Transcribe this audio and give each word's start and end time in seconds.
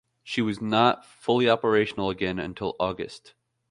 She 0.23 0.41
was 0.41 0.59
not 0.59 1.05
fully 1.05 1.47
operational 1.47 2.09
again 2.09 2.39
until 2.39 2.75
August. 2.79 3.35